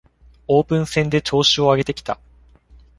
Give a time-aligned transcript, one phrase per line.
[0.47, 2.19] オープン戦で調子を上げてきた